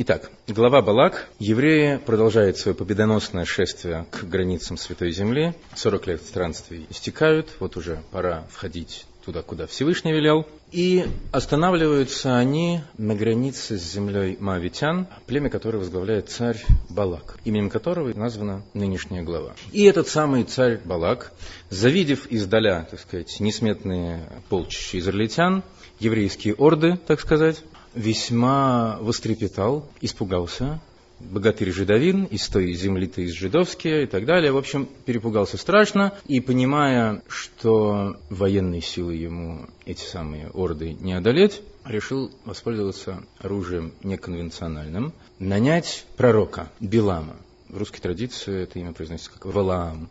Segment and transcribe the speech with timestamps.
[0.00, 1.28] Итак, глава Балак.
[1.40, 5.54] Евреи продолжают свое победоносное шествие к границам Святой Земли.
[5.74, 10.46] 40 лет странствий истекают, вот уже пора входить туда, куда Всевышний велел.
[10.70, 18.16] И останавливаются они на границе с землей Моавитян, племя которое возглавляет царь Балак, именем которого
[18.16, 19.54] названа нынешняя глава.
[19.72, 21.32] И этот самый царь Балак,
[21.70, 25.64] завидев издаля, так сказать, несметные полчища израильтян,
[25.98, 27.64] еврейские орды, так сказать,
[27.98, 30.80] весьма вострепетал, испугался.
[31.18, 34.52] Богатырь жидовин, из той земли-то из жидовские и так далее.
[34.52, 36.14] В общем, перепугался страшно.
[36.28, 45.12] И понимая, что военные силы ему эти самые орды не одолеть, решил воспользоваться оружием неконвенциональным,
[45.40, 47.34] нанять пророка Билама.
[47.68, 50.08] В русской традиции это имя произносится как Валаам.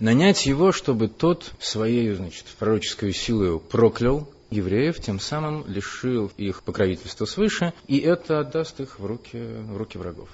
[0.00, 7.24] Нанять его, чтобы тот своей, значит, пророческой силой проклял евреев, тем самым лишил их покровительства
[7.24, 10.28] свыше, и это отдаст их в руки, в руки врагов.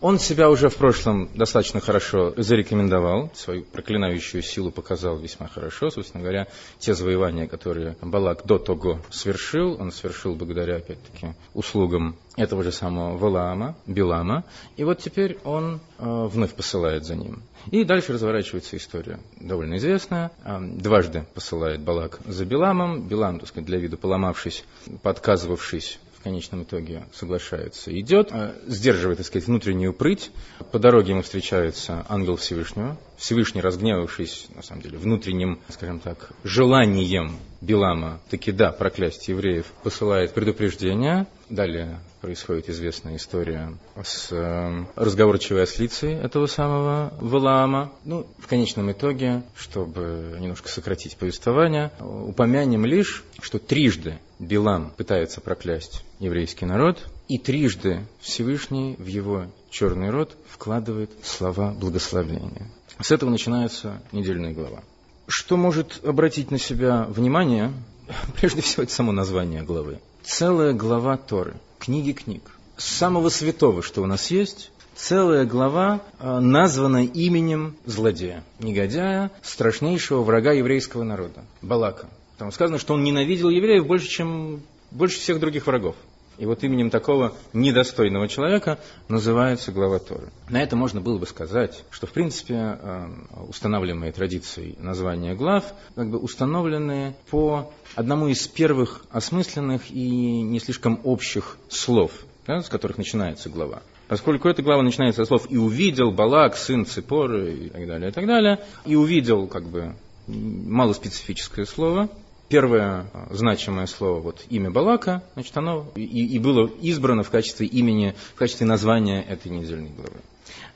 [0.00, 5.90] Он себя уже в прошлом достаточно хорошо зарекомендовал, свою проклинающую силу показал весьма хорошо.
[5.90, 6.46] Собственно говоря,
[6.78, 13.18] те завоевания, которые Балак до того совершил, он совершил благодаря, опять-таки, услугам этого же самого
[13.18, 14.44] Валаама, Билама.
[14.78, 17.42] И вот теперь он э, вновь посылает за ним.
[17.70, 20.30] И дальше разворачивается история, довольно известная.
[20.44, 23.06] Э, дважды посылает Балак за Биламом.
[23.06, 24.64] Билам, так сказать, для виду поломавшись,
[25.02, 30.30] подказывавшись в конечном итоге соглашается, идет, э, сдерживает, так сказать, внутреннюю прыть.
[30.70, 32.98] По дороге ему встречается ангел Всевышнего.
[33.16, 40.34] Всевышний, разгневавшись, на самом деле, внутренним, скажем так, желанием Билама, таки да, проклясть евреев, посылает
[40.34, 41.26] предупреждение.
[41.48, 47.92] Далее происходит известная история с э, разговорчивой ослицей этого самого Валаама.
[48.04, 56.04] Ну, в конечном итоге, чтобы немножко сократить повествование, упомянем лишь, что трижды Билам пытается проклясть
[56.18, 62.70] еврейский народ, и трижды Всевышний в его черный рот вкладывает слова благословения.
[63.00, 64.82] С этого начинается недельная глава.
[65.26, 67.72] Что может обратить на себя внимание,
[68.36, 70.00] прежде всего, это само название главы.
[70.22, 72.42] Целая глава Торы, книги книг.
[72.76, 80.52] Самого святого, что у нас есть, целая глава а, названа именем злодея, негодяя, страшнейшего врага
[80.52, 82.08] еврейского народа, Балака.
[82.36, 85.96] Там сказано, что он ненавидел евреев больше, чем больше всех других врагов.
[86.40, 88.78] И вот именем такого недостойного человека
[89.08, 90.30] называется глава Торы.
[90.48, 93.08] На это можно было бы сказать, что в принципе э,
[93.48, 100.98] устанавливаемые традицией названия глав как бы установлены по одному из первых осмысленных и не слишком
[101.04, 102.12] общих слов,
[102.46, 103.82] да, с которых начинается глава.
[104.08, 108.12] Поскольку эта глава начинается со слов «и увидел Балак, сын Ципоры» и так далее, и
[108.12, 109.94] так далее, и увидел как бы
[110.26, 112.08] малоспецифическое слово,
[112.50, 117.66] первое а, значимое слово, вот имя Балака, значит, оно и, и было избрано в качестве
[117.66, 120.20] имени, в качестве названия этой недельной главы.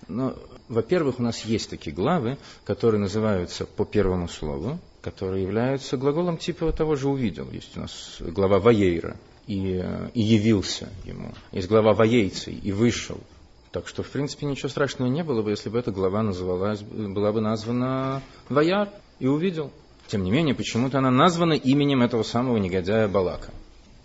[0.09, 0.35] Но,
[0.69, 6.73] во-первых, у нас есть такие главы, которые называются по первому слову, которые являются глаголом типа
[6.73, 7.51] того же «увидел».
[7.51, 9.85] Есть у нас глава Ваейра, и,
[10.15, 11.35] и явился ему.
[11.53, 13.19] Есть глава Ваейцей, и вышел.
[13.73, 17.33] Так что, в принципе, ничего страшного не было бы, если бы эта глава называлась, была
[17.33, 19.73] бы названа Ваяр, и увидел.
[20.09, 23.53] Тем не менее, почему-то она названа именем этого самого негодяя Балака.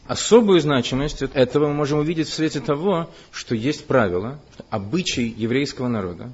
[0.07, 5.87] Особую значимость этого мы можем увидеть в свете того, что есть правило, что обычай еврейского
[5.87, 6.31] народа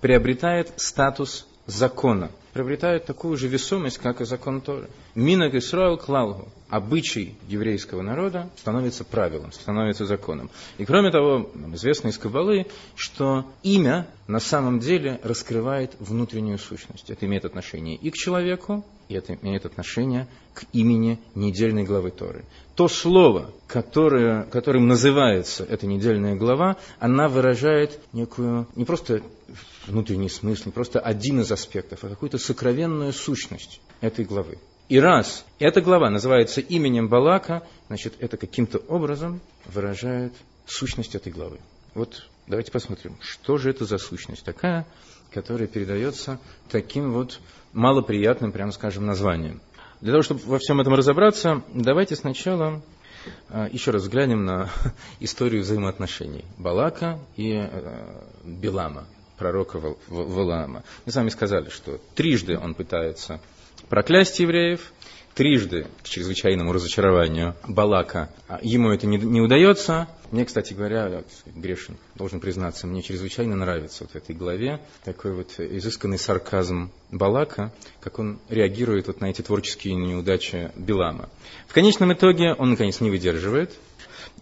[0.00, 4.88] приобретает статус закона, приобретает такую же весомость, как и закон Торы.
[5.14, 10.48] Минак Исраил Клалгу, обычай еврейского народа становится правилом, становится законом.
[10.78, 17.10] И кроме того, нам известно из Кабалы, что имя на самом деле раскрывает внутреннюю сущность.
[17.10, 22.44] Это имеет отношение и к человеку, и это имеет отношение к имени недельной главы Торы.
[22.74, 29.22] То слово, которое, которым называется эта недельная глава, она выражает некую, не просто
[29.86, 34.58] внутренний смысл, не просто один из аспектов, а какую-то сокровенную сущность этой главы.
[34.88, 40.32] И раз эта глава называется именем Балака, значит, это каким-то образом выражает
[40.66, 41.58] сущность этой главы.
[41.94, 44.86] Вот давайте посмотрим, что же это за сущность такая,
[45.32, 46.38] которая передается
[46.70, 47.40] таким вот
[47.72, 49.60] малоприятным, прямо скажем, названием.
[50.00, 52.82] Для того, чтобы во всем этом разобраться, давайте сначала
[53.48, 54.70] а, еще раз взглянем на
[55.20, 60.84] историю взаимоотношений Балака и э, Билама, пророка Валаама.
[61.04, 63.40] Мы с вами сказали, что трижды он пытается
[63.88, 64.92] проклясть евреев,
[65.38, 68.28] трижды к чрезвычайному разочарованию Балака.
[68.48, 70.08] А ему это не, не удается.
[70.32, 75.54] Мне, кстати говоря, грешен, должен признаться, мне чрезвычайно нравится вот в этой главе такой вот
[75.60, 81.28] изысканный сарказм Балака, как он реагирует вот на эти творческие неудачи Билама.
[81.68, 83.72] В конечном итоге он, наконец, не выдерживает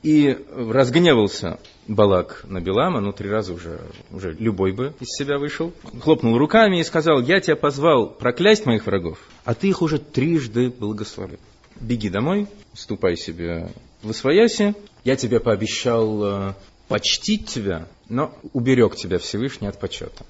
[0.02, 3.80] и разгневался Балак на Белама, ну, три раза уже,
[4.10, 8.86] уже любой бы из себя вышел, хлопнул руками и сказал, я тебя позвал проклясть моих
[8.86, 11.38] врагов, а ты их уже трижды благословил.
[11.80, 13.70] Беги домой, ступай себе
[14.02, 14.74] в Освояси,
[15.04, 16.54] я тебе пообещал э,
[16.88, 20.24] почтить тебя, но уберег тебя Всевышний от почета.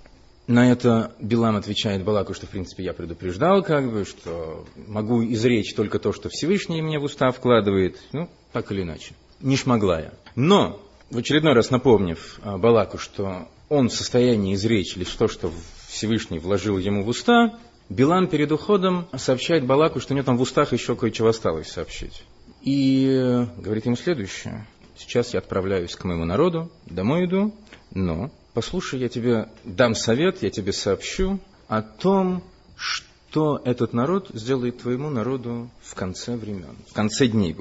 [0.47, 5.75] На это Билам отвечает Балаку, что, в принципе, я предупреждал, как бы, что могу изречь
[5.75, 9.15] только то, что Всевышний мне в уста вкладывает, ну, так или иначе.
[9.41, 10.13] Не шмогла я.
[10.37, 10.81] Но,
[11.11, 15.53] в очередной раз напомнив а, Балаку, что он в состоянии изречь лишь то, что
[15.89, 17.59] Всевышний вложил ему в уста,
[17.89, 22.25] Билам перед уходом сообщает Балаку, что у него там в устах еще кое-чего осталось сообщить.
[22.63, 24.67] И говорит ему следующее.
[24.97, 27.55] Сейчас я отправляюсь к моему народу, домой иду,
[27.93, 31.39] но послушай, я тебе дам совет, я тебе сообщу
[31.69, 32.43] о том,
[32.77, 37.57] что этот народ сделает твоему народу в конце времен, в конце дней.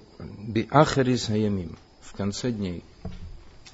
[0.71, 2.83] Аямим, в конце дней.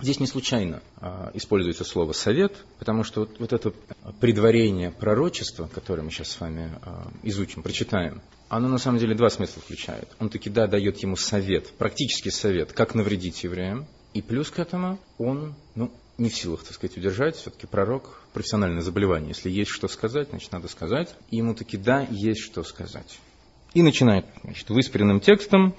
[0.01, 3.71] Здесь не случайно а, используется слово «совет», потому что вот, вот это
[4.19, 9.29] предварение пророчества, которое мы сейчас с вами а, изучим, прочитаем, оно на самом деле два
[9.29, 10.09] смысла включает.
[10.19, 14.99] Он таки, да, дает ему совет, практический совет, как навредить евреям, и плюс к этому
[15.19, 17.35] он, ну, не в силах, так сказать, удержать.
[17.35, 19.29] Все-таки пророк– профессиональное заболевание.
[19.29, 21.15] Если есть что сказать, значит, надо сказать.
[21.29, 23.19] И ему таки да, есть что сказать.
[23.73, 25.75] И начинает, значит, выспренным текстом,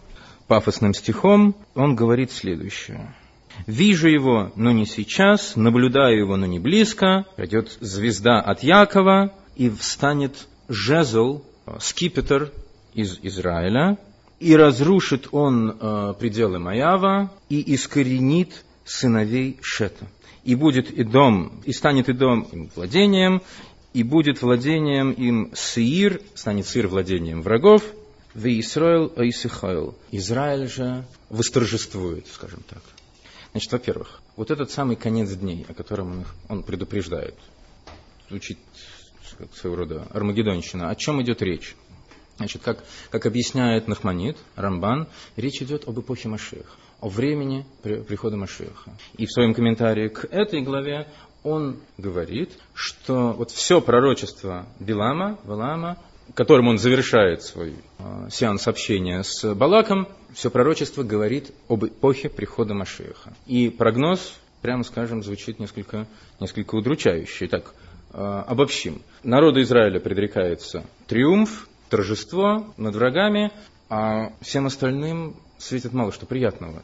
[0.48, 3.14] пафосным стихом, он говорит следующее.
[3.66, 7.26] «Вижу его, но не сейчас, наблюдаю его, но не близко.
[7.36, 11.42] Придет звезда от Якова, и встанет жезл,
[11.80, 12.52] скипетр
[12.94, 13.98] из Израиля,
[14.40, 20.06] и разрушит он э, пределы Маява, и искоренит сыновей Шета
[20.44, 23.42] и будет и дом, и станет и дом им владением,
[23.92, 27.82] и будет владением им Сеир, станет Сир владением врагов,
[28.34, 29.94] в Исраил Аисихайл.
[30.10, 32.82] Израиль же восторжествует, скажем так.
[33.52, 37.34] Значит, во-первых, вот этот самый конец дней, о котором он, он предупреждает,
[38.28, 38.58] звучит
[39.38, 40.90] как своего рода армагеддонщина.
[40.90, 41.74] О чем идет речь?
[42.36, 46.72] Значит, как, как объясняет Нахманит, Рамбан, речь идет об эпохе Машеха
[47.02, 48.92] о времени прихода Машеха.
[49.18, 51.08] И в своем комментарии к этой главе
[51.42, 55.98] он говорит, что вот все пророчество Билама, Валама,
[56.34, 62.74] которым он завершает свой э, сеанс общения с Балаком, все пророчество говорит об эпохе прихода
[62.74, 63.34] Машеха.
[63.46, 66.06] И прогноз, прямо скажем, звучит несколько,
[66.40, 67.46] несколько удручающе.
[67.46, 67.74] Итак,
[68.12, 69.02] э, обобщим.
[69.22, 73.52] Народу Израиля предрекается триумф, торжество над врагами,
[73.88, 76.82] а всем остальным светит мало что приятного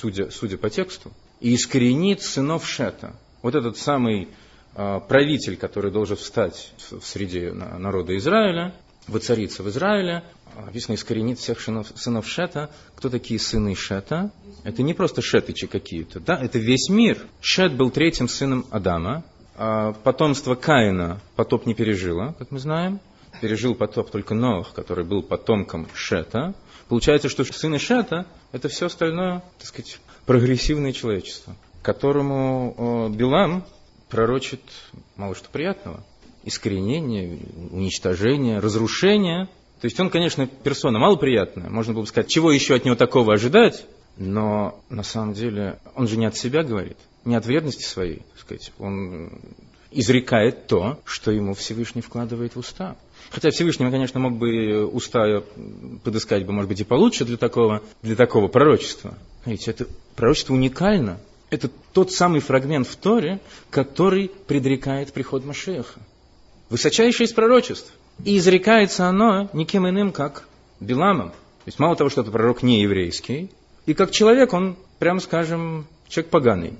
[0.00, 3.14] судя, судя по тексту, и искоренит сынов Шета.
[3.42, 4.28] Вот этот самый
[4.74, 8.74] правитель, который должен встать в, среде народа Израиля,
[9.06, 10.24] воцариться в Израиле,
[10.64, 12.70] написано, искоренит всех сынов, Шета.
[12.94, 14.30] Кто такие сыны Шета?
[14.64, 17.18] Это не просто шетычи какие-то, да, это весь мир.
[17.40, 19.24] Шет был третьим сыном Адама,
[19.56, 23.00] а потомство Каина потоп не пережило, как мы знаем.
[23.40, 26.54] Пережил потоп только Ноах, который был потомком Шета.
[26.88, 33.64] Получается, что сыны Шета– это все остальное, так сказать, прогрессивное человечество, которому Билам
[34.08, 34.60] пророчит
[35.16, 36.04] мало что приятного.
[36.44, 37.38] Искоренение,
[37.70, 39.46] уничтожение, разрушение.
[39.80, 41.68] То есть он, конечно, персона малоприятная.
[41.68, 43.86] Можно было бы сказать, чего еще от него такого ожидать?
[44.16, 48.22] Но на самом деле он же не от себя говорит, не от вредности своей.
[48.32, 48.72] Так сказать.
[48.78, 49.30] Он
[49.90, 52.96] изрекает то, что ему Всевышний вкладывает в уста.
[53.30, 55.42] Хотя Всевышний, конечно, мог бы уста
[56.04, 59.14] подыскать бы, может быть, и получше для такого, для такого пророчества.
[59.44, 61.20] Видите, это пророчество уникально.
[61.50, 63.40] Это тот самый фрагмент в Торе,
[63.70, 66.00] который предрекает приход Машеха.
[66.68, 67.92] Высочайшее из пророчеств.
[68.24, 70.46] И изрекается оно никем иным, как
[70.80, 71.30] Биламом.
[71.30, 71.34] То
[71.66, 73.50] есть мало того, что это пророк не еврейский,
[73.86, 76.74] и как человек он, прямо скажем, человек поганый.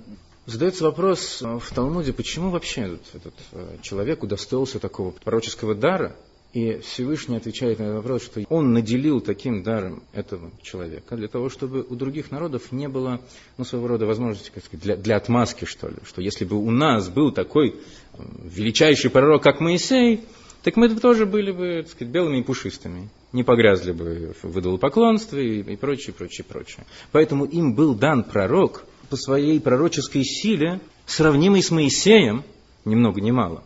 [0.47, 6.17] Задается вопрос э, в Талмуде, почему вообще этот, этот человек удостоился такого пророческого дара,
[6.53, 11.51] и Всевышний отвечает на этот вопрос, что он наделил таким даром этого человека для того,
[11.51, 13.21] чтобы у других народов не было
[13.57, 15.97] ну, своего рода возможности как сказать, для, для отмазки, что ли.
[16.05, 20.23] Что если бы у нас был такой э, величайший пророк, как Моисей,
[20.63, 23.09] так мы тоже были бы так сказать, белыми и пушистыми.
[23.33, 26.87] Не погрязли бы в идолопоклонстве и, и прочее, прочее, прочее.
[27.13, 32.45] Поэтому им был дан пророк– по своей пророческой силе, сравнимый с Моисеем,
[32.85, 33.65] ни много ни мало.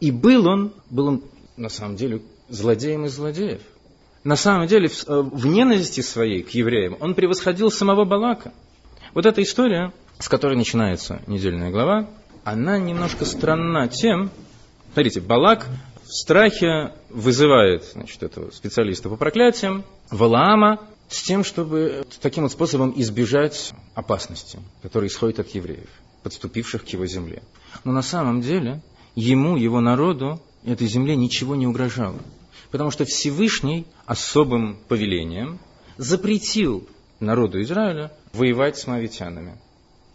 [0.00, 1.22] И был он, был он
[1.56, 3.60] на самом деле злодеем из злодеев.
[4.24, 8.52] На самом деле в, э, в ненависти своей к евреям он превосходил самого Балака.
[9.14, 12.08] Вот эта история, с которой начинается недельная глава,
[12.44, 14.30] она немножко странна тем,
[14.92, 15.66] смотрите, Балак
[16.04, 22.92] в страхе вызывает значит, этого специалиста по проклятиям, Валаама, с тем, чтобы таким вот способом
[22.96, 25.88] избежать опасности, которая исходит от евреев,
[26.22, 27.42] подступивших к его земле.
[27.84, 28.80] Но на самом деле
[29.14, 32.18] ему, его народу, этой земле ничего не угрожало.
[32.70, 35.58] Потому что Всевышний особым повелением
[35.96, 36.86] запретил
[37.18, 39.58] народу Израиля воевать с моавитянами.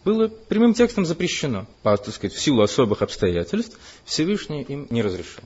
[0.04, 1.66] Было прямым текстом запрещено.
[1.82, 5.44] По, так сказать, в силу особых обстоятельств Всевышний им не разрешил.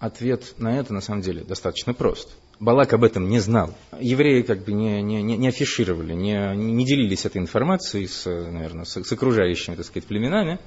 [0.00, 2.28] Ответ на это, на самом деле, достаточно прост.
[2.58, 3.74] Балак об этом не знал.
[4.00, 9.00] Евреи как бы не, не, не афишировали, не, не делились этой информацией с, наверное, с,
[9.00, 10.58] с окружающими, так сказать, племенами.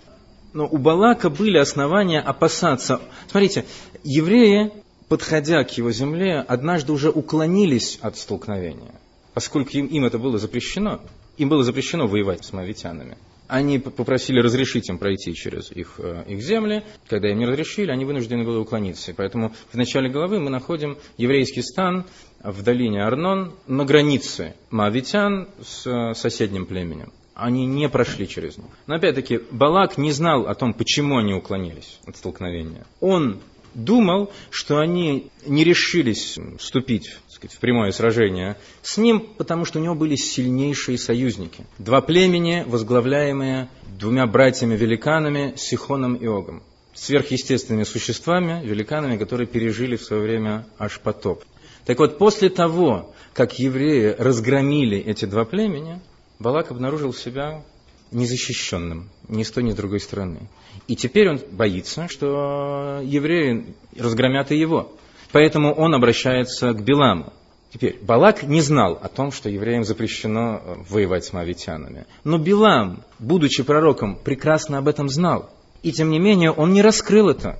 [0.55, 2.99] Но у Балака были основания опасаться.
[3.29, 3.65] Смотрите,
[4.03, 4.71] евреи,
[5.07, 8.95] подходя к его земле, однажды уже уклонились от столкновения
[9.35, 11.01] поскольку им, им это было запрещено,
[11.37, 13.17] им было запрещено воевать с мавитянами.
[13.47, 16.83] Они попросили разрешить им пройти через их, э, их земли.
[17.07, 19.13] Когда им не разрешили, они вынуждены были уклониться.
[19.15, 22.05] Поэтому в начале главы мы находим еврейский стан
[22.41, 27.11] в долине Арнон на границе мавитян с э, соседним племенем.
[27.35, 28.67] Они не прошли через них.
[28.87, 32.85] Но опять-таки, Балак не знал о том, почему они уклонились от столкновения.
[33.01, 33.39] Он
[33.73, 39.81] думал, что они не решились вступить сказать, в прямое сражение с ним, потому что у
[39.81, 41.65] него были сильнейшие союзники.
[41.77, 43.67] Два племени, возглавляемые
[43.99, 46.63] двумя братьями-великанами Сихоном и Огом.
[46.93, 51.43] Сверхъестественными существами, великанами, которые пережили в свое время аж потоп.
[51.85, 55.99] Так вот, после того, как евреи разгромили эти два племени,
[56.39, 57.63] Балак обнаружил себя
[58.11, 60.47] незащищенным ни с той, ни с другой стороны.
[60.87, 64.91] И теперь он боится, что евреи разгромят и его.
[65.31, 67.33] Поэтому он обращается к Биламу.
[67.73, 72.05] Теперь, Балак не знал о том, что евреям запрещено э, воевать с мавитянами.
[72.23, 75.49] Но Билам, будучи пророком, прекрасно об этом знал.
[75.83, 77.59] И тем не менее, он не раскрыл это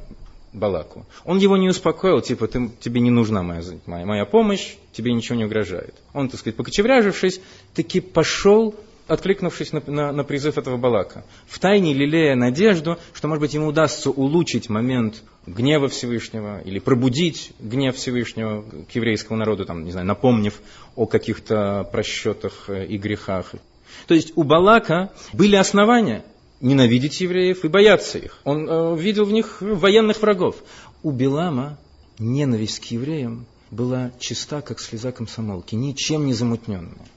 [0.55, 1.05] Балаку.
[1.23, 5.37] Он его не успокоил, типа, ты, тебе не нужна моя, моя, моя помощь, тебе ничего
[5.37, 5.95] не угрожает.
[6.13, 7.41] Он, так сказать, покочевряжившись,
[7.73, 8.75] таки пошел
[9.07, 13.67] откликнувшись на, на, на призыв этого Балака, в тайне лелея надежду, что, может быть, ему
[13.67, 20.07] удастся улучшить момент гнева Всевышнего или пробудить гнев Всевышнего к еврейскому народу, там, не знаю,
[20.07, 20.59] напомнив
[20.95, 23.53] о каких-то просчетах э, и грехах.
[24.07, 26.23] То есть у Балака были основания
[26.61, 28.39] ненавидеть евреев и бояться их.
[28.43, 30.55] Он э, видел в них военных врагов.
[31.03, 31.77] У Белама
[32.19, 37.07] ненависть к евреям была чиста, как слеза комсомолки, ничем не замутненная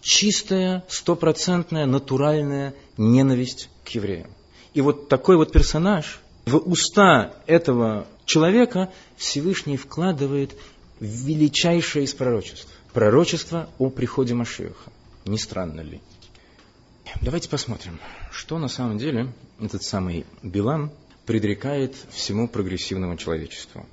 [0.00, 4.30] чистая, стопроцентная, натуральная ненависть к евреям.
[4.74, 10.52] И вот такой вот персонаж в уста этого человека Всевышний вкладывает
[11.00, 12.68] величайшее из пророчеств.
[12.92, 14.90] Пророчество о приходе Машеха.
[15.24, 16.00] Не странно ли?
[17.20, 17.98] Давайте посмотрим,
[18.30, 20.92] что на самом деле этот самый Билам
[21.26, 23.86] предрекает всему прогрессивному человечеству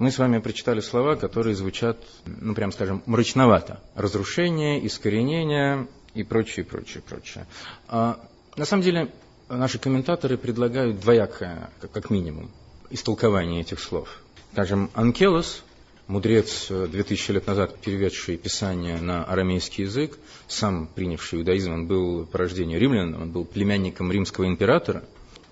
[0.00, 3.80] мы с вами прочитали слова, которые звучат, ну, прям скажем, мрачновато.
[3.94, 7.46] Разрушение, искоренение и прочее, прочее, прочее.
[7.86, 8.18] А,
[8.56, 9.10] на самом деле,
[9.50, 12.50] наши комментаторы предлагают двоякое, как минимум,
[12.88, 14.22] истолкование этих слов.
[14.52, 15.62] Скажем, Анкелос,
[16.10, 22.38] мудрец 2000 лет назад переведший Писание на арамейский язык, сам принявший иудаизм, он был по
[22.38, 25.04] рождению римлян, он был племянником римского императора,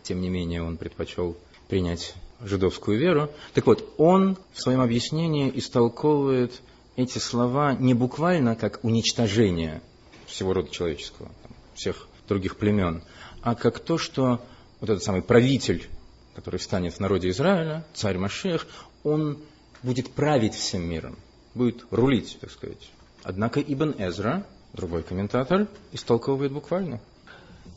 [0.03, 1.37] тем не менее он предпочел
[1.69, 3.31] принять жидовскую веру.
[3.55, 6.61] Так вот, он в своем объяснении истолковывает
[6.97, 9.81] эти слова не буквально как уничтожение
[10.27, 11.31] всего рода человеческого,
[11.75, 13.03] всех других племен,
[13.43, 14.45] а как то, что
[14.81, 15.87] вот этот самый правитель,
[16.35, 18.67] который встанет в народе Израиля, царь Машех,
[19.05, 19.39] он
[19.83, 21.17] будет править всем миром,
[21.55, 22.91] будет рулить, так сказать.
[23.23, 27.01] Однако Ибн Эзра, другой комментатор, истолковывает буквально.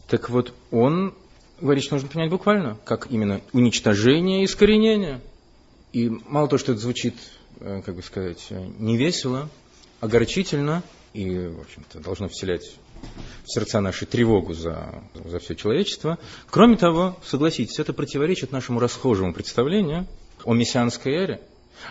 [0.08, 1.15] Так вот, он
[1.60, 5.22] говорить, что нужно понять буквально, как именно уничтожение и искоренение.
[5.93, 7.15] И мало того, что это звучит,
[7.60, 9.50] э, как бы сказать, э, невесело,
[10.00, 12.75] огорчительно, и, в общем-то, должно вселять
[13.43, 16.17] в сердца наши тревогу за, за все человечество.
[16.50, 20.08] Кроме того, согласитесь, это противоречит нашему расхожему представлению
[20.46, 21.41] о мессианской эре.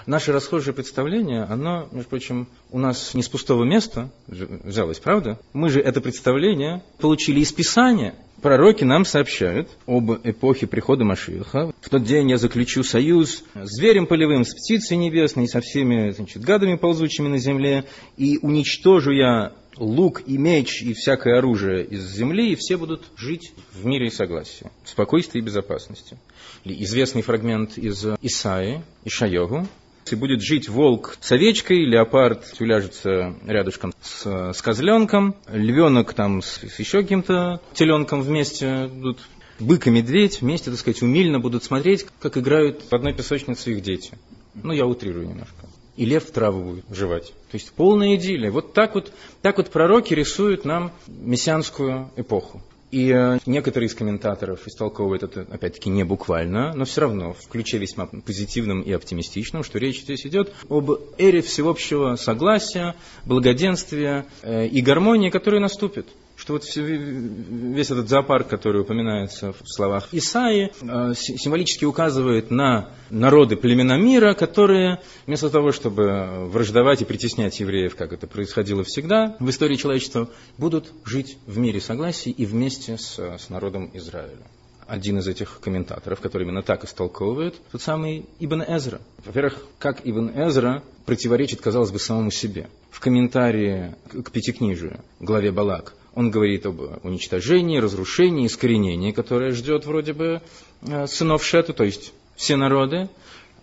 [0.07, 5.39] Наше расхожее представление, оно, между прочим, у нас не с пустого места взялось, правда?
[5.53, 11.73] Мы же это представление получили из Писания– Пророки нам сообщают об эпохе прихода Машиха.
[11.83, 16.43] В тот день я заключу союз с зверем полевым, с птицей небесной, со всеми значит,
[16.43, 17.85] гадами, ползучими на земле,
[18.17, 23.53] и уничтожу я лук и меч и всякое оружие из земли, и все будут жить
[23.73, 26.17] в мире и согласии, в спокойствии и безопасности.
[26.65, 29.67] Или известный фрагмент из Исаи, Ишайогу,
[30.13, 36.61] и будет жить волк с овечкой, леопард уляжется рядышком с, с козленком, львенок там с,
[36.61, 39.21] с еще каким-то теленком вместе будут
[39.61, 43.83] бык и медведь вместе, так сказать, умильно будут смотреть, как играют в одной песочнице их
[43.83, 44.13] дети.
[44.55, 45.67] Ну, я утрирую немножко.
[45.97, 47.29] и лев траву будет жевать.
[47.51, 48.51] То есть полная идиллия.
[48.51, 49.13] Вот так вот,
[49.43, 52.63] так вот пророки рисуют нам мессианскую эпоху.
[52.91, 57.79] И э, некоторые из комментаторов истолковывают это, опять-таки, не буквально, но все равно в ключе
[57.79, 64.81] весьма позитивном и оптимистичном, что речь здесь идет об эре всеобщего согласия, благоденствия э, и
[64.83, 66.07] гармонии, которая наступит
[66.51, 73.57] что вот весь этот зоопарк, который упоминается в словах Исаи, э, символически указывает на народы
[73.57, 79.49] племена мира, которые вместо того, чтобы враждовать и притеснять евреев, как это происходило всегда в
[79.49, 80.29] истории человечества,
[80.59, 84.47] будут жить в мире согласия и вместе с, с народом Израиля
[84.89, 89.01] один из этих комментаторов, который именно так истолковывает, тот самый Ибн Эзра.
[89.25, 92.69] Во-первых, как Ибн Эзра противоречит, казалось бы, самому себе.
[92.91, 100.13] В комментарии к Пятикнижию, главе Балак, он говорит об уничтожении, разрушении, искоренении, которое ждет вроде
[100.13, 100.43] бы
[100.83, 103.09] э, сынов Шета, то есть все народы.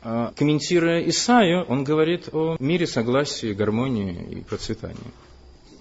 [0.01, 5.11] А комментируя Исаию, он говорит о мире, согласии, гармонии и процветании.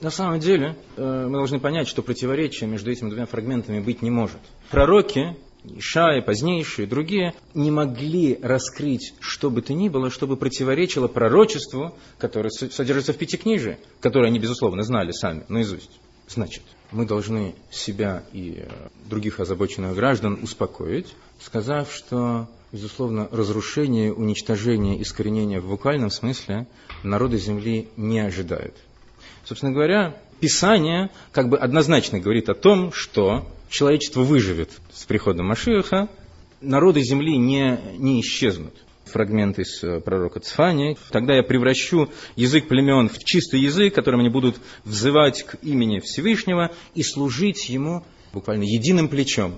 [0.01, 4.11] На самом деле, э, мы должны понять, что противоречия между этими двумя фрагментами быть не
[4.11, 4.41] может.
[4.71, 11.95] Пророки, Ишая, позднейшие, другие, не могли раскрыть что бы то ни было, чтобы противоречило пророчеству,
[12.19, 15.91] которое содержится в Пятикнижии, которое они, безусловно, знали сами наизусть.
[16.29, 25.01] Значит, мы должны себя и э, других озабоченных граждан успокоить, сказав, что, безусловно, разрушение, уничтожение,
[25.01, 26.67] искоренение в буквальном смысле
[27.03, 28.75] народы Земли не ожидают.
[29.45, 36.09] Собственно говоря, Писание как бы однозначно говорит о том, что человечество выживет с приходом Машиаха,
[36.61, 38.75] народы Земли не, не исчезнут
[39.09, 40.97] фрагмент из э, пророка Цфани.
[41.11, 46.73] Тогда я превращу язык племен в чистый язык, которым они будут взывать к имени Всевышнего
[46.95, 49.57] и служить ему буквально единым плечом.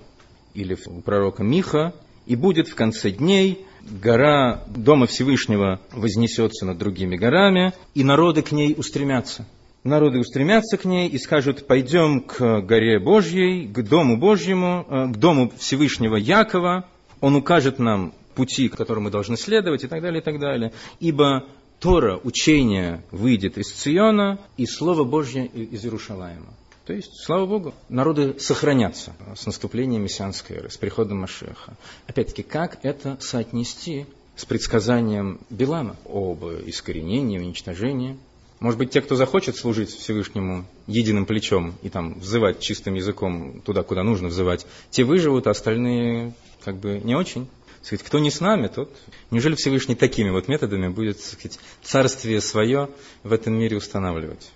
[0.54, 1.94] Или у пророка Миха.
[2.26, 8.52] И будет в конце дней гора Дома Всевышнего вознесется над другими горами, и народы к
[8.52, 9.46] ней устремятся.
[9.84, 15.16] Народы устремятся к ней и скажут, пойдем к горе Божьей, к Дому Божьему, э, к
[15.16, 16.86] Дому Всевышнего Якова.
[17.20, 20.72] Он укажет нам пути, которым мы должны следовать и так далее, и так далее.
[21.00, 21.44] Ибо
[21.80, 26.54] Тора, учение выйдет из Циона, и Слово Божье из Иерушалаема.
[26.86, 31.76] То есть, слава Богу, народы сохранятся с наступлением мессианской эры, с приходом Машеха.
[32.06, 38.16] Опять-таки, как это соотнести с предсказанием Билама об искоренении, уничтожении?
[38.60, 43.82] Может быть, те, кто захочет служить Всевышнему единым плечом и там взывать чистым языком туда,
[43.82, 47.48] куда нужно взывать, те выживут, а остальные как бы не очень
[47.82, 48.96] сказать, кто не с нами, тот...
[49.30, 52.90] Неужели Всевышний такими вот методами будет сказать, царствие свое
[53.22, 54.50] в этом мире устанавливать?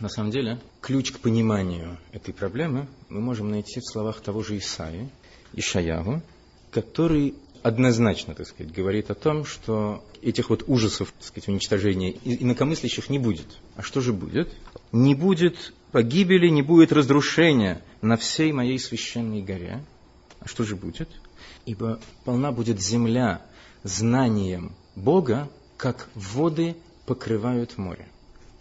[0.00, 4.58] На самом деле, ключ к пониманию этой проблемы мы можем найти в словах того же
[4.58, 5.08] Исаи,
[5.52, 6.20] Ишаягу,
[6.70, 13.08] который однозначно, так сказать, говорит о том, что этих вот ужасов, так сказать, уничтожения инакомыслящих
[13.08, 13.46] не будет.
[13.76, 14.52] А что же будет?
[14.92, 19.82] Не будет погибели, не будет разрушения на всей моей священной горе.
[20.40, 21.08] А что же будет?
[21.66, 23.42] Ибо полна будет земля
[23.82, 28.06] знанием Бога, как воды покрывают море.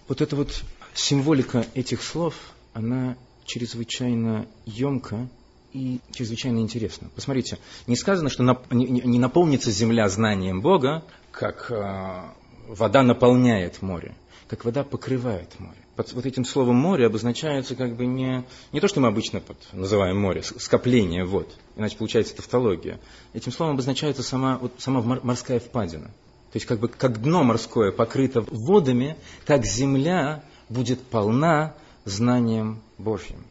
[0.07, 0.63] Вот эта вот
[0.93, 2.35] символика этих слов,
[2.73, 5.27] она чрезвычайно емка
[5.71, 7.09] и чрезвычайно интересна.
[7.15, 12.33] Посмотрите, не сказано, что не наполнится земля знанием Бога, как а,
[12.67, 14.15] вода наполняет море,
[14.47, 18.87] как вода покрывает море под вот этим словом море обозначается как бы не, не то,
[18.87, 22.99] что мы обычно под, называем море, скопление вод, иначе получается тавтология.
[23.33, 26.07] Этим словом обозначается сама, вот, сама морская впадина.
[26.07, 31.75] То есть как бы как дно морское покрыто водами, так земля будет полна
[32.05, 33.43] знанием Божьим.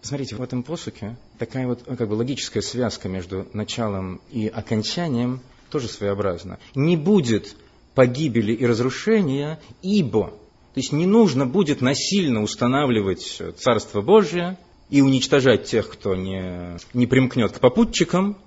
[0.00, 5.88] Посмотрите, в этом посуке такая вот как бы логическая связка между началом и окончанием тоже
[5.88, 6.58] своеобразна.
[6.74, 7.56] Не будет
[7.98, 14.56] погибели и разрушения, ибо то есть не нужно будет насильно устанавливать Царство Божие
[14.88, 18.38] и уничтожать тех, кто не, не примкнет к попутчикам,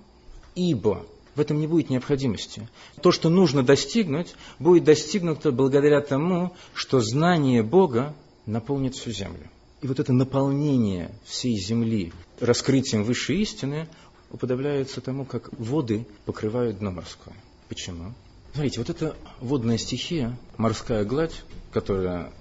[0.56, 2.70] ибо в этом не будет необходимости.
[3.02, 9.50] То, что нужно достигнуть, будет достигнуто благодаря тому, что знание Бога наполнит всю землю.
[9.82, 13.90] И вот это наполнение всей земли раскрытием высшей истины
[14.30, 17.36] уподобляется тому, как воды покрывают дно морское.
[17.68, 18.14] Почему?
[18.54, 22.34] Смотрите, вот эта водная стихия, морская гладь, которая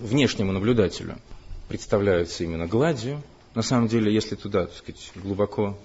[0.00, 1.16] внешнему наблюдателю
[1.68, 3.22] представляется именно гладью,
[3.54, 5.78] на самом деле, если туда, так сказать, глубоко,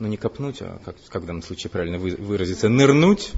[0.00, 3.30] ну не копнуть, а как, как в данном случае правильно выразиться, нырнуть,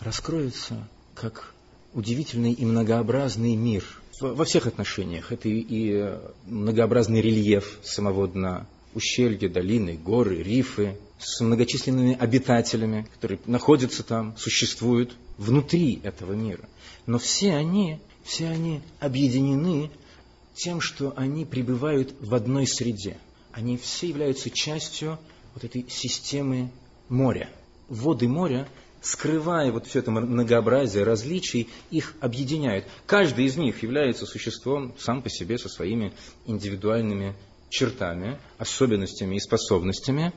[0.00, 1.54] раскроется как
[1.94, 3.84] удивительный и многообразный мир.
[4.20, 5.32] Во всех отношениях.
[5.32, 6.14] Это и
[6.46, 15.16] многообразный рельеф самого дна, ущелья, долины, горы, рифы, с многочисленными обитателями, которые находятся там, существуют
[15.38, 16.68] внутри этого мира.
[17.06, 19.90] Но все они, все они объединены
[20.54, 23.16] тем, что они пребывают в одной среде.
[23.52, 25.18] Они все являются частью
[25.54, 26.70] вот этой системы
[27.08, 27.48] моря.
[27.88, 28.68] Воды моря,
[29.02, 32.86] скрывая вот все это многообразие различий, их объединяют.
[33.06, 36.12] Каждый из них является существом сам по себе со своими
[36.46, 37.34] индивидуальными
[37.68, 40.32] чертами, особенностями и способностями,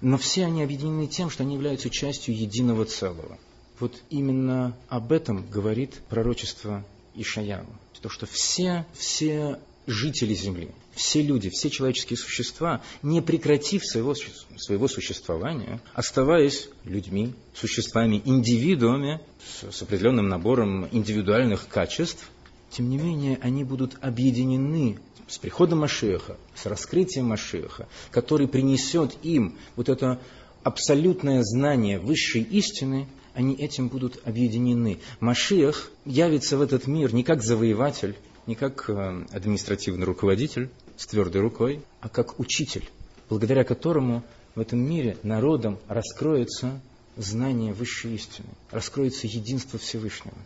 [0.00, 3.38] но все они объединены тем, что они являются частью единого целого.
[3.80, 6.84] Вот именно об этом говорит пророчество
[7.14, 7.66] Ишаява.
[8.00, 9.58] То, что все, все
[9.88, 14.14] жители Земли, все люди, все человеческие существа, не прекратив своего,
[14.56, 22.30] своего существования, оставаясь людьми, существами, индивидуумами с, с определенным набором индивидуальных качеств,
[22.70, 29.56] тем не менее они будут объединены с приходом Машеха, с раскрытием Машеха, который принесет им
[29.76, 30.20] вот это
[30.62, 34.98] абсолютное знание высшей истины, они этим будут объединены.
[35.20, 41.42] Машех явится в этот мир не как завоеватель, не как э, административный руководитель с твердой
[41.42, 42.88] рукой, а как учитель,
[43.28, 46.80] благодаря которому в этом мире народам раскроется
[47.16, 50.36] знание высшей истины, раскроется единство Всевышнего.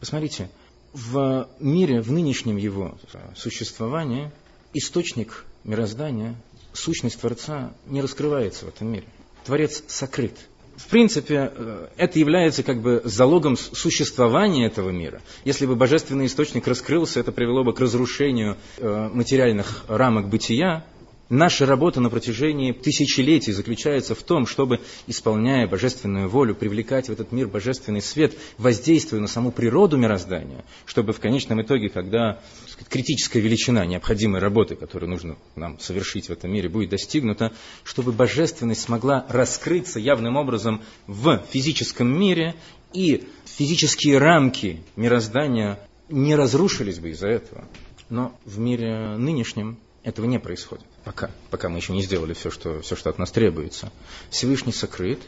[0.00, 0.50] Посмотрите,
[0.92, 2.96] в мире, в нынешнем его
[3.36, 4.30] существовании,
[4.74, 6.34] источник мироздания,
[6.72, 9.06] сущность Творца не раскрывается в этом мире.
[9.44, 10.36] Творец сокрыт.
[10.76, 15.20] В принципе, э, это является как бы залогом существования этого мира.
[15.44, 20.84] Если бы божественный источник раскрылся, это привело бы к разрушению э, материальных рамок бытия,
[21.30, 27.32] Наша работа на протяжении тысячелетий заключается в том, чтобы, исполняя божественную волю, привлекать в этот
[27.32, 33.40] мир божественный свет, воздействуя на саму природу мироздания, чтобы в конечном итоге, когда сказать, критическая
[33.40, 37.52] величина необходимой работы, которую нужно нам совершить в этом мире, будет достигнута,
[37.84, 42.54] чтобы божественность смогла раскрыться явным образом в физическом мире,
[42.94, 47.68] и физические рамки мироздания не разрушились бы из-за этого.
[48.08, 49.76] Но в мире нынешнем
[50.08, 50.84] этого не происходит.
[51.04, 51.30] Пока.
[51.50, 53.92] Пока мы еще не сделали все, что, все, что от нас требуется.
[54.30, 55.20] Всевышний сокрыт.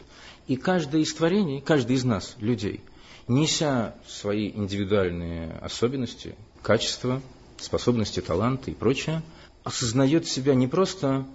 [0.47, 2.81] И каждое из творений, каждый из нас, людей,
[3.29, 7.23] неся свои индивидуальные особенности, качества,
[7.59, 9.23] способности, таланты и прочее,
[9.63, 11.27] осознает себя не просто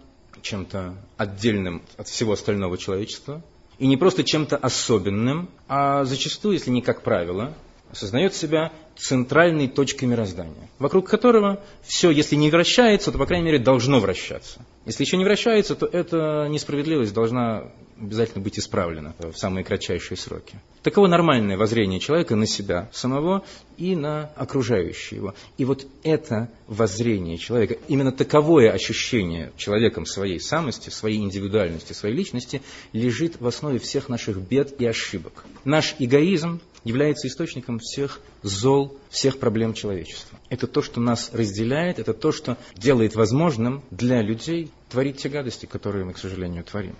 [0.41, 3.41] чем-то отдельным от всего остального человечества,
[3.77, 7.53] и не просто чем-то особенным, а зачастую, если не как правило,
[7.91, 13.59] осознает себя центральной точкой мироздания, вокруг которого все, если не вращается, то, по крайней мере,
[13.59, 14.65] должно вращаться.
[14.85, 20.59] Если еще не вращается, то эта несправедливость должна обязательно быть исправлена в самые кратчайшие сроки.
[20.83, 23.43] Таково нормальное воззрение человека на себя самого
[23.77, 25.33] и на окружающие его.
[25.57, 32.61] И вот это воззрение человека, именно таковое ощущение человеком своей самости, своей индивидуальности, своей личности,
[32.91, 35.45] лежит в основе всех наших бед и ошибок.
[35.63, 40.39] Наш эгоизм, является источником всех зол, всех проблем человечества.
[40.49, 45.65] Это то, что нас разделяет, это то, что делает возможным для людей творить те гадости,
[45.65, 46.95] которые мы, к сожалению, творим.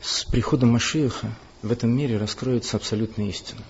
[0.00, 3.62] С приходом Машиаха в этом мире раскроется абсолютная истина.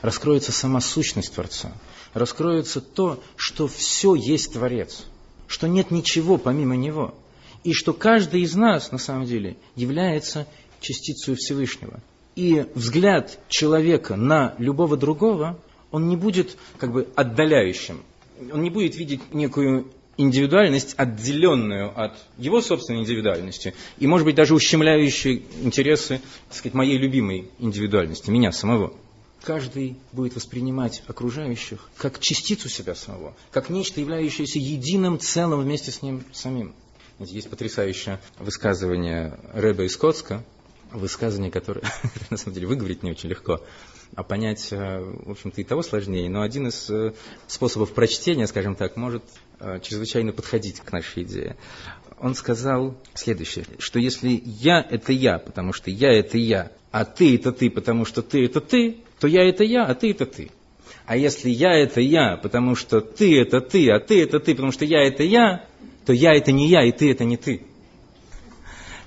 [0.00, 1.72] Раскроется сама сущность Творца.
[2.12, 5.04] Раскроется то, что все есть Творец.
[5.46, 7.14] Что нет ничего помимо Него.
[7.62, 10.46] И что каждый из нас, на самом деле, является
[10.80, 12.00] частицей Всевышнего
[12.36, 15.58] и взгляд человека на любого другого,
[15.94, 18.02] он не будет как бы отдаляющим.
[18.52, 24.56] Он не будет видеть некую индивидуальность, отделенную от его собственной индивидуальности, и, может быть, даже
[24.56, 28.92] ущемляющие интересы, так сказать, моей любимой индивидуальности, меня самого.
[29.44, 36.02] Каждый будет воспринимать окружающих как частицу себя самого, как нечто, являющееся единым целым вместе с
[36.02, 36.74] ним самим.
[37.20, 40.42] Есть потрясающее высказывание Рэба из Коцка,
[40.90, 41.84] высказывание, которое,
[42.30, 43.60] на самом деле, выговорить не очень легко,
[44.16, 46.28] а понять, э, в общем-то, и того сложнее.
[46.28, 47.12] Но один из э,
[47.46, 49.24] способов прочтения, скажем так, может
[49.60, 51.56] э, чрезвычайно подходить к нашей идее.
[52.18, 57.34] Он сказал следующее, что если я– это я, потому что я– это я, а ты–
[57.36, 60.50] это ты, потому что ты– это ты, то я– это я, а ты– это ты.
[61.06, 64.72] А если я– это я, потому что ты– это ты, а ты– это ты, потому
[64.72, 65.66] что я– это я,
[66.06, 67.62] то я– это не я, и ты– это не ты.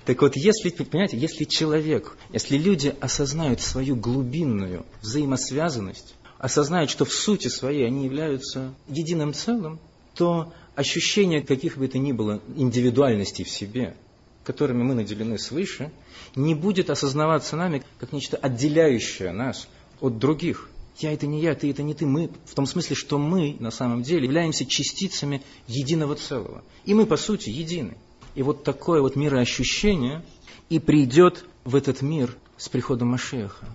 [0.08, 7.12] Так вот, если, понимаете, если человек, если люди осознают свою глубинную взаимосвязанность, осознают, что в
[7.12, 9.82] сути своей они являются единым целым,
[10.16, 13.98] то ощущение каких бы то ни было индивидуальностей в себе,
[14.46, 15.92] которыми мы наделены свыше,
[16.38, 19.68] не будет осознаваться нами как нечто отделяющее нас
[20.00, 20.70] от других.
[21.00, 22.06] Я это не я, ты это не ты.
[22.06, 26.64] Мы в том смысле, что мы на самом деле являемся частицами единого целого.
[26.86, 27.98] И мы, по сути, едины.
[28.38, 30.24] И вот такое вот мироощущение
[30.70, 33.66] и придет в этот мир с приходом Машеха.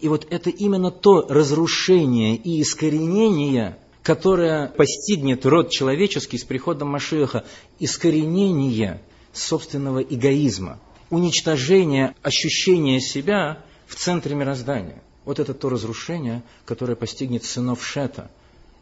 [0.00, 7.46] И вот это именно то разрушение и искоренение, которое постигнет род человеческий с приходом Машеха,
[7.78, 9.00] искоренение
[9.32, 15.02] собственного эгоизма, уничтожение ощущения себя в центре мироздания.
[15.24, 18.30] Вот это то разрушение, которое постигнет сынов Шета.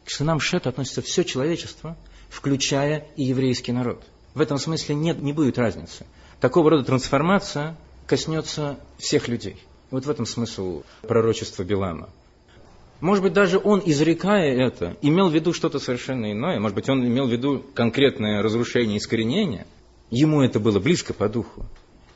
[0.05, 1.97] К сынам Шета относится все человечество,
[2.31, 4.03] включая и еврейский народ.
[4.35, 6.07] В этом смысле нет, не будет разницы.
[6.41, 9.57] Такого рода трансформация коснется всех людей.
[9.91, 12.09] Вот в этом смысл пророчества Билама.
[13.01, 16.61] Может быть, даже он, изрекая это, имел в виду что-то совершенно иное.
[16.61, 19.67] Может быть, он имел в виду конкретное разрушение, искоренение.
[20.11, 21.65] Ему это было близко по духу.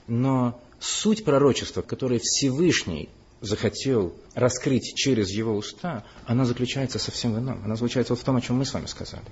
[0.06, 3.08] Но суть пророчества, которое Всевышний
[3.40, 7.62] захотел раскрыть через его уста, она заключается совсем в ином.
[7.64, 9.24] Она заключается вот в том, о чем мы с вами сказали.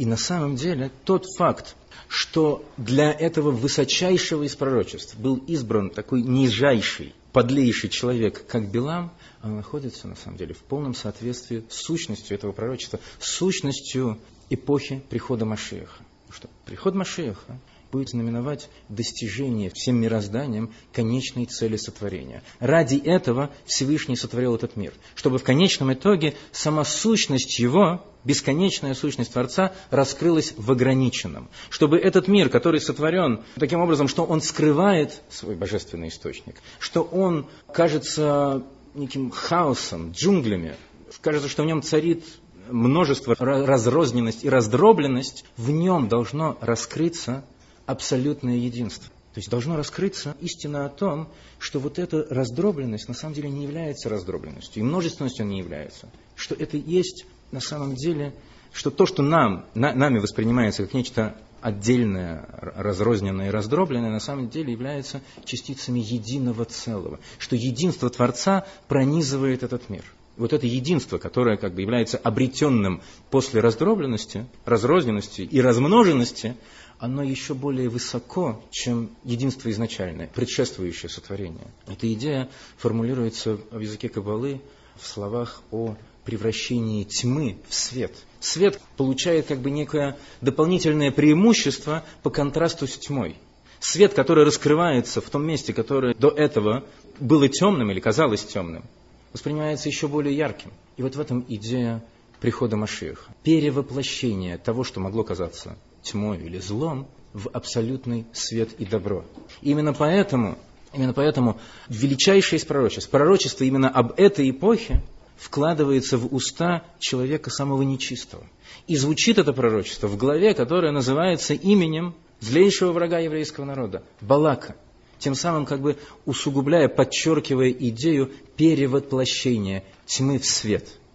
[0.00, 1.76] И на самом деле тот факт,
[2.08, 9.56] что для этого высочайшего из пророчеств был избран такой нижайший, подлейший человек, как Билам, он
[9.56, 15.44] находится на самом деле в полном соответствии с сущностью этого пророчества, с сущностью эпохи прихода
[15.44, 16.02] Машеха.
[16.30, 17.58] Что приход Машеха
[17.90, 22.42] будет знаменовать достижение всем мирозданием конечной цели сотворения.
[22.58, 29.32] Ради этого Всевышний сотворил этот мир, чтобы в конечном итоге сама сущность его, бесконечная сущность
[29.32, 31.48] Творца, раскрылась в ограниченном.
[31.68, 37.46] Чтобы этот мир, который сотворен таким образом, что он скрывает свой божественный источник, что он
[37.72, 38.62] кажется
[38.94, 40.74] неким хаосом, джунглями,
[41.20, 42.24] кажется, что в нем царит
[42.68, 47.44] множество разрозненность и раздробленность, в нем должно раскрыться
[47.90, 49.10] абсолютное единство.
[49.32, 53.62] То есть должно раскрыться истина о том, что вот эта раздробленность на самом деле не
[53.62, 56.08] является раздробленностью, и множественностью не является.
[56.34, 58.34] Что это есть на самом деле,
[58.72, 64.48] что то, что нам, на, нами воспринимается как нечто отдельное, разрозненное и раздробленное, на самом
[64.48, 67.20] деле является частицами единого целого.
[67.38, 70.04] Что единство Творца пронизывает этот мир.
[70.36, 76.56] Вот это единство, которое как бы является обретенным после раздробленности, разрозненности и размноженности,
[77.00, 81.66] оно еще более высоко, чем единство изначальное, предшествующее сотворение.
[81.86, 84.60] Эта идея формулируется в языке Кабалы
[84.96, 88.12] в словах о превращении тьмы в свет.
[88.38, 93.34] Свет получает как бы некое дополнительное преимущество по контрасту с тьмой.
[93.80, 96.84] Свет, который раскрывается в том месте, которое до этого
[97.18, 98.84] было темным или казалось темным,
[99.32, 100.70] воспринимается еще более ярким.
[100.98, 102.04] И вот в этом идея
[102.40, 103.32] прихода Машиаха.
[103.42, 109.24] Перевоплощение того, что могло казаться тьмой или злом в абсолютный свет и добро.
[109.62, 110.58] Именно поэтому,
[110.92, 111.58] именно поэтому
[111.88, 115.02] величайшее из пророчеств, пророчество именно об этой эпохе
[115.36, 118.44] вкладывается в уста человека самого нечистого.
[118.86, 124.76] И звучит это пророчество в главе, которая называется именем злейшего врага еврейского народа– Балака.
[125.18, 130.88] Тем самым как бы усугубляя, подчеркивая идею перевоплощения тьмы в свет–